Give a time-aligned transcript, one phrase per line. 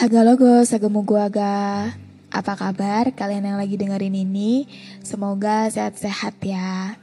[0.00, 0.48] Haga logo,
[1.04, 1.92] gua ga.
[2.32, 4.64] Apa kabar kalian yang lagi dengerin ini?
[5.04, 6.96] Semoga sehat-sehat ya.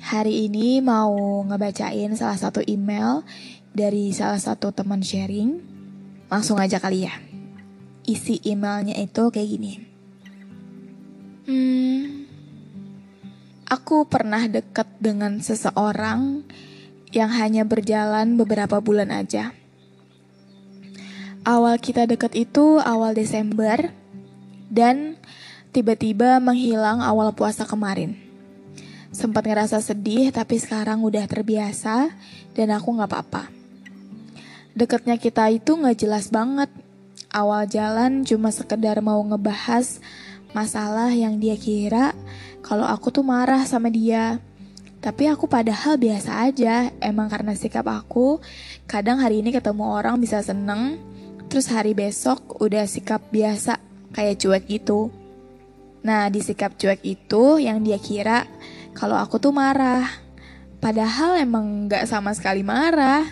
[0.00, 3.28] Hari ini mau ngebacain salah satu email
[3.76, 5.60] dari salah satu teman sharing.
[6.32, 7.12] Langsung aja kali ya.
[8.08, 9.72] Isi emailnya itu kayak gini.
[11.44, 12.24] Hmm,
[13.68, 16.48] aku pernah dekat dengan seseorang
[17.12, 19.59] yang hanya berjalan beberapa bulan aja.
[21.40, 23.88] Awal kita deket itu awal Desember
[24.68, 25.16] dan
[25.72, 28.12] tiba-tiba menghilang awal puasa kemarin.
[29.08, 32.12] Sempat ngerasa sedih tapi sekarang udah terbiasa
[32.52, 33.42] dan aku gak apa-apa.
[34.76, 36.68] Deketnya kita itu gak jelas banget.
[37.32, 39.96] Awal jalan cuma sekedar mau ngebahas
[40.52, 42.12] masalah yang dia kira
[42.60, 44.36] kalau aku tuh marah sama dia.
[45.00, 48.36] Tapi aku padahal biasa aja, emang karena sikap aku,
[48.84, 51.00] kadang hari ini ketemu orang bisa seneng,
[51.50, 53.82] terus hari besok udah sikap biasa
[54.14, 55.10] kayak cuek gitu.
[56.06, 58.46] Nah, di sikap cuek itu yang dia kira
[58.94, 60.06] kalau aku tuh marah.
[60.78, 63.26] Padahal emang gak sama sekali marah.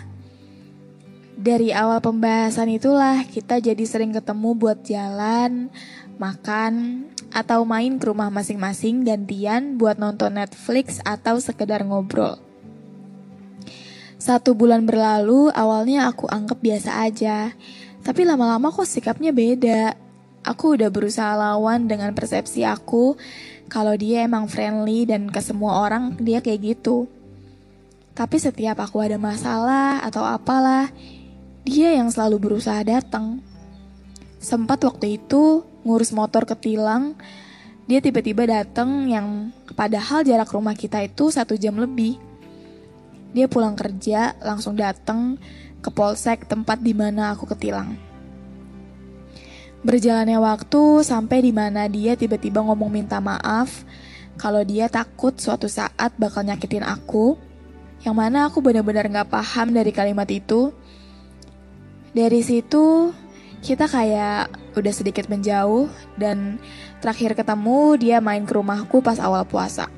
[1.39, 5.71] Dari awal pembahasan itulah kita jadi sering ketemu buat jalan,
[6.19, 12.37] makan, atau main ke rumah masing-masing gantian buat nonton Netflix atau sekedar ngobrol.
[14.19, 17.55] Satu bulan berlalu, awalnya aku anggap biasa aja.
[18.03, 19.95] Tapi lama-lama kok sikapnya beda.
[20.43, 23.19] Aku udah berusaha lawan dengan persepsi aku
[23.67, 27.05] kalau dia emang friendly dan ke semua orang dia kayak gitu.
[28.15, 30.91] Tapi setiap aku ada masalah atau apalah,
[31.63, 33.39] dia yang selalu berusaha datang.
[34.43, 37.15] Sempat waktu itu ngurus motor ketilang,
[37.87, 42.19] dia tiba-tiba datang yang padahal jarak rumah kita itu satu jam lebih.
[43.31, 45.37] Dia pulang kerja langsung datang
[45.79, 47.95] ke polsek tempat di mana aku ketilang.
[49.79, 53.87] Berjalannya waktu sampai di mana dia tiba-tiba ngomong minta maaf
[54.35, 57.39] kalau dia takut suatu saat bakal nyakitin aku.
[57.99, 60.71] Yang mana aku benar-benar gak paham dari kalimat itu.
[62.15, 63.11] Dari situ
[63.59, 66.59] kita kayak udah sedikit menjauh dan
[67.03, 69.91] terakhir ketemu dia main ke rumahku pas awal puasa.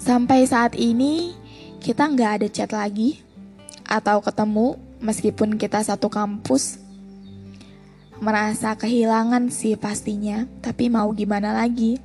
[0.00, 1.36] Sampai saat ini
[1.80, 3.20] kita nggak ada chat lagi
[3.90, 6.78] atau ketemu meskipun kita satu kampus.
[8.22, 11.98] Merasa kehilangan sih pastinya, tapi mau gimana lagi?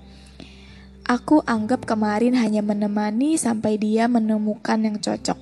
[1.05, 5.37] Aku anggap kemarin hanya menemani sampai dia menemukan yang cocok.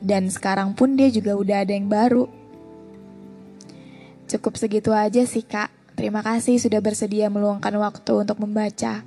[0.00, 2.24] Dan sekarang pun dia juga udah ada yang baru.
[4.30, 5.68] Cukup segitu aja sih kak.
[5.98, 9.02] Terima kasih sudah bersedia meluangkan waktu untuk membaca.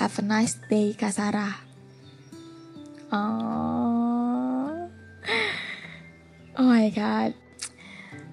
[0.00, 1.60] Have a nice day, Kak Sarah.
[3.12, 3.67] Oh.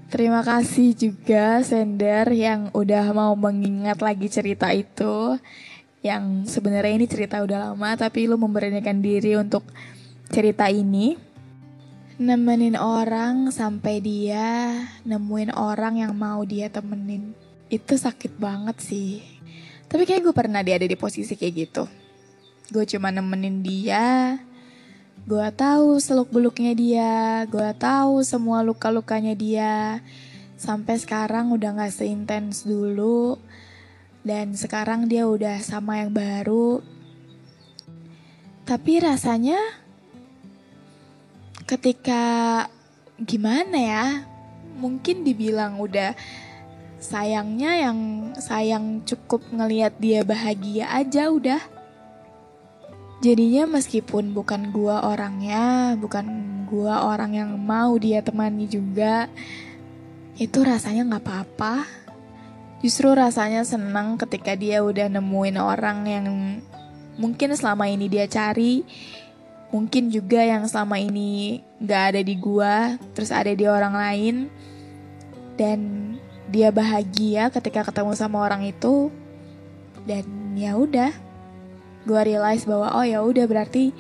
[0.06, 5.36] Terima kasih juga Sender yang udah mau mengingat lagi cerita itu.
[6.06, 9.66] Yang sebenarnya ini cerita udah lama tapi lu memberanikan diri untuk
[10.30, 11.18] cerita ini.
[12.16, 14.72] Nemenin orang sampai dia
[15.04, 17.36] nemuin orang yang mau dia temenin.
[17.68, 19.20] Itu sakit banget sih.
[19.90, 21.84] Tapi kayak gue pernah dia ada di posisi kayak gitu.
[22.72, 24.38] Gue cuma nemenin dia,
[25.26, 29.98] Gue tahu seluk beluknya dia, gue tahu semua luka lukanya dia.
[30.54, 33.42] Sampai sekarang udah gak seintens dulu,
[34.22, 36.78] dan sekarang dia udah sama yang baru.
[38.70, 39.58] Tapi rasanya
[41.66, 42.24] ketika
[43.18, 44.06] gimana ya,
[44.78, 46.14] mungkin dibilang udah
[47.02, 48.00] sayangnya yang
[48.38, 51.75] sayang cukup ngelihat dia bahagia aja udah
[53.24, 56.26] Jadinya meskipun bukan gua orangnya, bukan
[56.68, 59.32] gua orang yang mau dia temani juga,
[60.36, 61.88] itu rasanya nggak apa-apa.
[62.84, 66.28] Justru rasanya senang ketika dia udah nemuin orang yang
[67.16, 68.84] mungkin selama ini dia cari,
[69.72, 74.36] mungkin juga yang selama ini nggak ada di gua, terus ada di orang lain,
[75.56, 75.80] dan
[76.52, 79.10] dia bahagia ketika ketemu sama orang itu,
[80.04, 81.10] dan ya udah,
[82.06, 83.92] gua realize bahwa oh ya udah berarti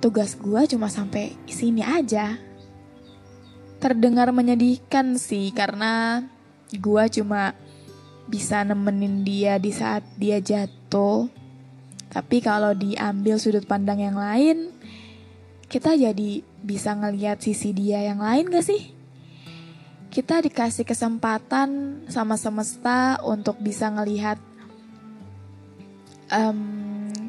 [0.00, 2.40] tugas gua cuma sampai sini aja.
[3.78, 6.26] Terdengar menyedihkan sih karena
[6.82, 7.54] gua cuma
[8.28, 11.30] bisa nemenin dia di saat dia jatuh.
[12.08, 14.72] Tapi kalau diambil sudut pandang yang lain,
[15.68, 18.96] kita jadi bisa ngeliat sisi dia yang lain gak sih?
[20.08, 24.40] Kita dikasih kesempatan sama semesta untuk bisa ngelihat
[26.32, 26.77] um,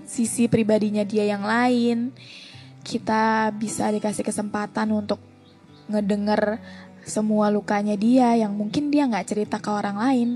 [0.09, 2.09] sisi pribadinya dia yang lain.
[2.81, 5.21] Kita bisa dikasih kesempatan untuk
[5.85, 6.57] ngedenger
[7.05, 10.29] semua lukanya dia yang mungkin dia nggak cerita ke orang lain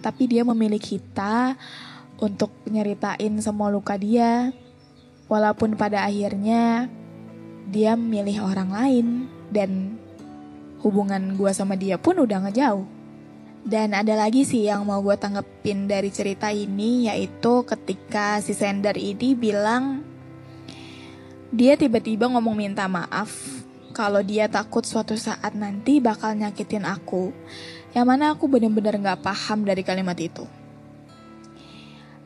[0.00, 1.56] tapi dia memilih kita
[2.18, 4.50] untuk nyeritain semua luka dia.
[5.28, 6.88] Walaupun pada akhirnya
[7.68, 9.06] dia memilih orang lain
[9.52, 10.00] dan
[10.80, 12.97] hubungan gue sama dia pun udah ngejauh.
[13.68, 18.96] Dan ada lagi sih yang mau gue tanggepin dari cerita ini yaitu ketika si sender
[18.96, 20.00] ini bilang
[21.52, 23.28] dia tiba-tiba ngomong minta maaf
[23.92, 27.28] kalau dia takut suatu saat nanti bakal nyakitin aku.
[27.92, 30.48] Yang mana aku bener-bener gak paham dari kalimat itu.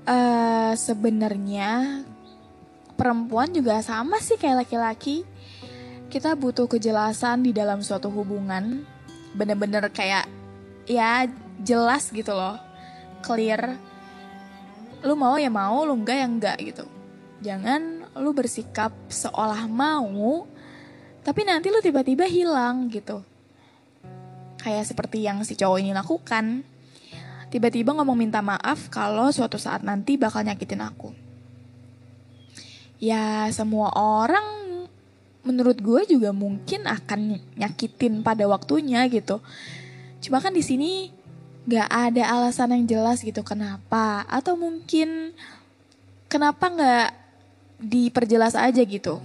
[0.07, 2.03] Uh, Sebenarnya
[2.95, 5.27] perempuan juga sama sih kayak laki-laki.
[6.07, 8.87] Kita butuh kejelasan di dalam suatu hubungan.
[9.33, 10.29] Bener-bener kayak
[10.89, 11.27] ya
[11.63, 12.59] jelas gitu loh.
[13.23, 13.79] Clear.
[15.03, 16.85] Lu mau ya mau, lu enggak ya enggak gitu.
[17.43, 20.47] Jangan lu bersikap seolah mau,
[21.27, 23.23] tapi nanti lu tiba-tiba hilang gitu
[24.63, 26.63] kayak seperti yang si cowok ini lakukan.
[27.51, 31.13] Tiba-tiba ngomong minta maaf kalau suatu saat nanti bakal nyakitin aku.
[33.03, 34.87] Ya semua orang
[35.43, 39.43] menurut gue juga mungkin akan nyakitin pada waktunya gitu.
[40.23, 41.11] Cuma kan di sini
[41.67, 44.23] nggak ada alasan yang jelas gitu kenapa.
[44.31, 45.35] Atau mungkin
[46.31, 47.09] kenapa nggak
[47.83, 49.19] diperjelas aja gitu.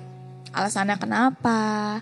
[0.50, 2.02] Alasannya kenapa?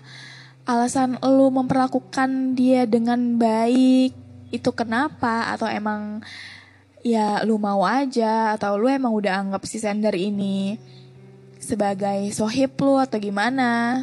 [0.66, 4.16] Alasan lu memperlakukan dia dengan baik
[4.50, 5.52] itu kenapa?
[5.52, 6.24] Atau emang
[7.04, 8.56] ya lu mau aja?
[8.56, 10.80] Atau lu emang udah anggap si sender ini
[11.60, 14.02] sebagai sohib lu atau gimana?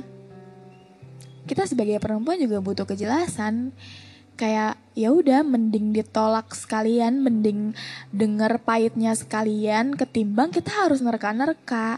[1.44, 3.76] Kita sebagai perempuan juga butuh kejelasan.
[4.40, 7.74] Kayak ya udah mending ditolak sekalian mending
[8.14, 11.98] denger pahitnya sekalian ketimbang kita harus nerka-nerka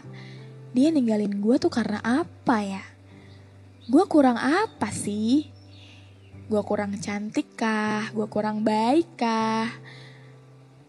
[0.72, 2.84] dia ninggalin gue tuh karena apa ya
[3.86, 5.46] gue kurang apa sih?
[6.50, 8.10] Gue kurang cantik kah?
[8.10, 9.70] Gue kurang baik kah?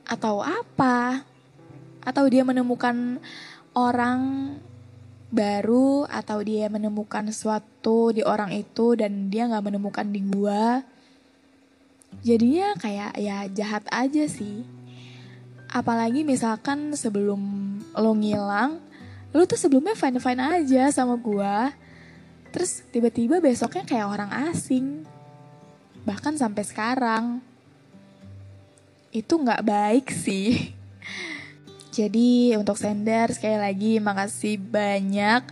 [0.01, 1.21] Atau apa?
[2.01, 3.21] Atau dia menemukan
[3.77, 4.21] orang
[5.29, 10.65] baru atau dia menemukan sesuatu di orang itu dan dia nggak menemukan di gue
[12.21, 14.63] jadinya kayak ya jahat aja sih
[15.71, 17.41] apalagi misalkan sebelum
[17.95, 18.79] lo ngilang
[19.35, 21.55] lo tuh sebelumnya fine fine aja sama gue
[22.57, 25.05] Terus tiba-tiba besoknya kayak orang asing.
[26.09, 27.25] Bahkan sampai sekarang.
[29.13, 30.73] Itu nggak baik sih.
[31.97, 35.45] Jadi untuk sender sekali lagi makasih banyak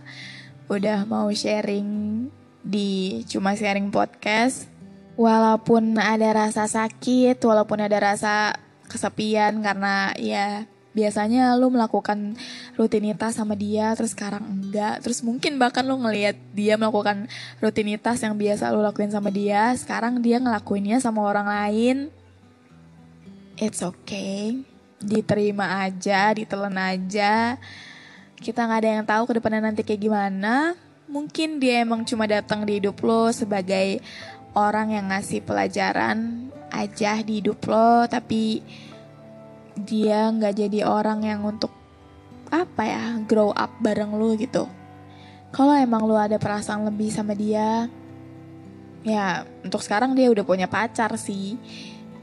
[0.66, 2.26] udah mau sharing
[2.66, 4.75] di Cuma Sharing Podcast.
[5.16, 8.52] Walaupun ada rasa sakit, walaupun ada rasa
[8.86, 12.40] kesepian karena ya biasanya lu melakukan
[12.80, 15.04] rutinitas sama dia terus sekarang enggak.
[15.04, 17.28] Terus mungkin bahkan lu ngelihat dia melakukan
[17.60, 21.96] rutinitas yang biasa lu lakuin sama dia sekarang dia ngelakuinnya sama orang lain
[23.60, 24.56] it's okay.
[25.00, 27.60] Diterima aja ditelan aja.
[28.36, 30.76] Kita nggak ada yang tahu ke depannya nanti kayak gimana.
[31.06, 34.02] Mungkin dia emang cuma datang di hidup lo sebagai
[34.56, 38.64] orang yang ngasih pelajaran aja di hidup lo tapi
[39.76, 41.68] dia nggak jadi orang yang untuk
[42.48, 44.64] apa ya grow up bareng lu gitu.
[45.52, 47.86] Kalau emang lu ada perasaan lebih sama dia
[49.06, 51.60] ya untuk sekarang dia udah punya pacar sih.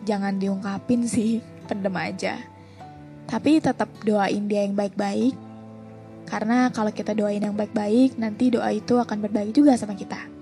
[0.04, 2.42] Jangan diungkapin sih pendem aja.
[3.30, 5.38] Tapi tetap doain dia yang baik-baik
[6.26, 10.33] karena kalau kita doain yang baik-baik nanti doa itu akan berbagi juga sama kita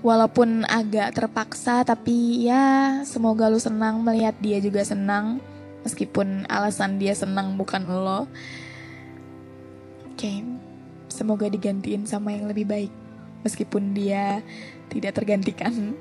[0.00, 5.42] walaupun agak terpaksa tapi ya semoga lu senang melihat dia juga senang
[5.82, 8.26] meskipun alasan dia senang bukan lo.
[10.14, 10.38] Oke, okay.
[11.06, 12.92] semoga digantiin sama yang lebih baik
[13.46, 14.42] meskipun dia
[14.90, 15.94] tidak tergantikan.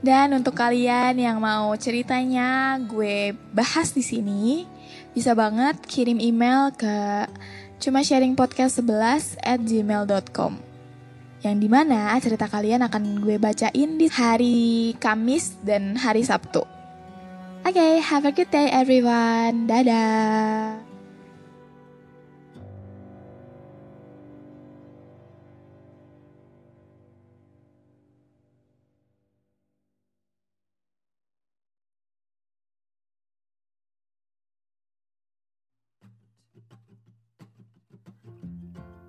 [0.00, 4.64] Dan untuk kalian yang mau ceritanya gue bahas di sini,
[5.12, 7.28] bisa banget kirim email ke
[7.80, 10.69] cuma sharing podcast 11 at gmail.com
[11.40, 16.64] yang di mana cerita kalian akan gue bacain di hari Kamis dan hari Sabtu.
[17.60, 19.68] Oke, okay, have a good day everyone.
[19.68, 20.89] Dadah.